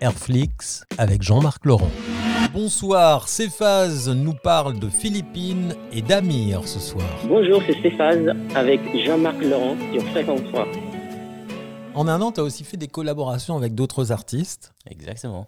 [0.00, 1.90] Airflix avec Jean-Marc Laurent.
[2.54, 7.06] Bonsoir, Céphase nous parle de Philippines et d'Amir ce soir.
[7.26, 10.66] Bonjour, c'est Céphase avec Jean-Marc Laurent sur Fréquence 3.
[11.94, 14.72] En un an, tu as aussi fait des collaborations avec d'autres artistes.
[14.90, 15.46] Exactement.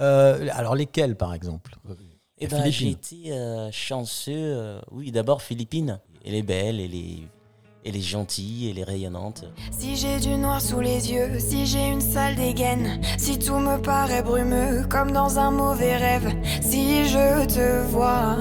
[0.00, 1.76] Euh, alors lesquels par exemple?
[2.38, 4.32] Eh ben, j'ai été euh, chanceux.
[4.34, 6.00] euh, oui, d'abord Philippines.
[6.24, 7.22] Elle est belle, elle est,
[7.84, 9.44] elle est gentille, elle est rayonnante.
[9.70, 13.78] Si j'ai du noir sous les yeux, si j'ai une sale dégaine, si tout me
[13.80, 18.36] paraît brumeux comme dans un mauvais rêve, si je te vois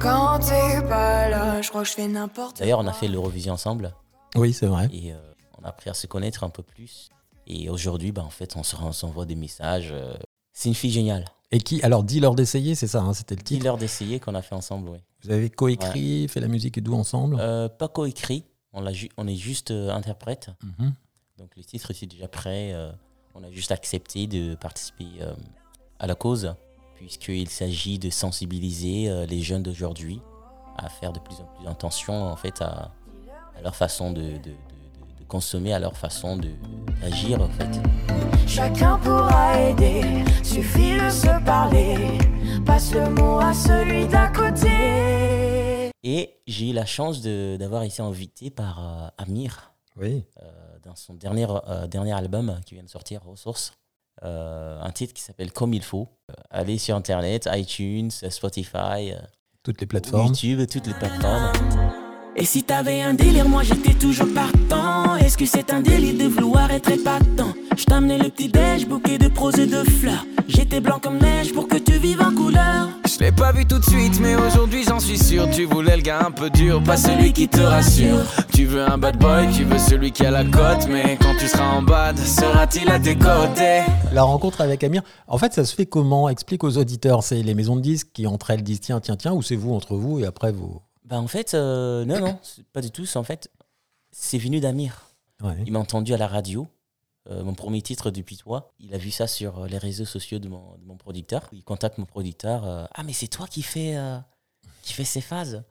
[0.00, 3.54] quand t'es pas là, je crois que je fais n'importe D'ailleurs, on a fait l'Eurovision
[3.54, 3.92] ensemble
[4.34, 4.88] Oui, c'est vrai.
[4.92, 5.16] et euh,
[5.60, 7.08] on a appris à se connaître un peu plus.
[7.46, 9.90] Et aujourd'hui, bah, en fait, on se- on s'envoie des messages.
[9.92, 10.14] euh,
[10.52, 11.24] C'est une fille géniale.
[11.52, 13.60] Et qui Alors dis-leur d'essayer, c'est ça, hein, c'était le titre.
[13.60, 14.98] Dis-leur d'essayer qu'on a fait ensemble, oui.
[15.24, 18.84] Vous avez coécrit, fait la musique et tout ensemble Euh, pas coécrit, on,
[19.16, 20.50] on est juste euh, interprète.
[20.62, 20.92] Mhm.
[21.38, 22.72] Donc le titre est déjà prêt.
[22.72, 22.90] euh,
[23.34, 25.34] on a juste accepté de participer euh,
[25.98, 26.54] à la cause,
[26.96, 30.20] puisqu'il s'agit de sensibiliser euh, les jeunes d'aujourd'hui
[30.78, 32.92] à faire de plus en plus attention en fait à,
[33.56, 36.38] à leur façon de, de- de- de- de consommer, à leur façon
[37.00, 37.80] d'agir en fait.
[38.46, 39.85] Chacun pourra aider,
[46.46, 50.24] j'ai eu la chance de- d'avoir été invité par euh, Amir Oui.
[50.42, 50.46] euh,
[50.84, 53.72] dans son dernier, euh, dernier album qui vient de sortir, Ressources.
[54.24, 56.08] Euh, un titre qui s'appelle Comme il faut.
[56.30, 59.18] Euh, allez sur Internet, iTunes, Spotify, euh,
[59.62, 60.28] Toutes les plateformes.
[60.28, 61.52] YouTube, toutes les plateformes.
[62.38, 65.16] Et si t'avais un délire, moi j'étais toujours partant.
[65.16, 67.52] Est-ce que c'est un délire de vouloir être épatant?
[67.76, 70.24] Je t'amenais le petit déj, bouquet de prose et de fleurs.
[70.48, 71.65] J'étais blanc comme neige pour
[73.26, 75.50] l'ai pas vu tout de suite, mais aujourd'hui j'en suis sûr.
[75.50, 78.20] Tu voulais le gars un peu dur, pas celui qui te rassure.
[78.54, 80.86] Tu veux un bad boy, tu veux celui qui a la cote.
[80.88, 83.80] Mais quand tu seras en bad, sera-t-il à tes côtés?
[84.12, 86.28] La rencontre avec Amir, en fait, ça se fait comment?
[86.28, 87.24] Explique aux auditeurs.
[87.24, 89.74] C'est les maisons de disques qui entre elles disent tiens, tiens, tiens, ou c'est vous
[89.74, 90.80] entre vous et après vous?
[91.04, 93.06] Bah en fait, euh, non, non, c'est pas du tout.
[93.06, 93.50] C'est en fait,
[94.12, 95.02] c'est venu d'Amir.
[95.42, 95.56] Ouais.
[95.66, 96.68] Il m'a entendu à la radio,
[97.30, 98.72] euh, mon premier titre depuis toi.
[98.78, 101.42] Il a vu ça sur euh, les réseaux sociaux de mon, de mon producteur.
[101.52, 102.66] Il contacte mon producteur.
[102.66, 104.18] euh, ah mais c'est toi qui fais, euh,
[104.82, 105.62] qui fais ces phases.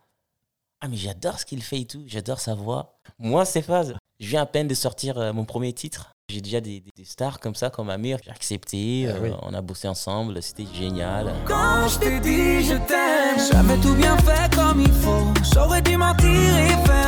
[0.82, 2.04] Ah mais j'adore ce qu'il fait et tout.
[2.08, 3.00] J'adore sa voix.
[3.20, 3.96] Moi ces phases.
[4.20, 6.12] Je viens à peine de sortir euh, mon premier titre.
[6.30, 8.18] J'ai déjà des, des- des stars comme ça, comme Amir.
[8.24, 9.08] J'ai accepté.
[9.08, 9.30] Ah euh, oui.
[9.42, 10.42] On a bossé ensemble.
[10.42, 11.32] C'était génial.
[11.46, 15.34] Quand je t'ai dit je t'aime, j'avais tout bien fait comme il faut.
[15.54, 17.05] J'aurais dû mentir et faire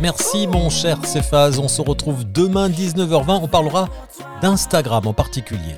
[0.00, 1.58] Merci mon cher Céphase.
[1.58, 3.40] On se retrouve demain 19h20.
[3.42, 3.88] On parlera
[4.40, 5.76] d'Instagram en particulier.